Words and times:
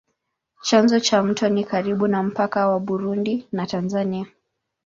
Chanzo 0.61 0.99
cha 0.99 1.23
mto 1.23 1.49
ni 1.49 1.63
karibu 1.63 2.07
na 2.07 2.23
mpaka 2.23 2.67
wa 2.67 2.79
Burundi 2.79 3.47
na 3.51 3.67
Tanzania. 3.67 4.25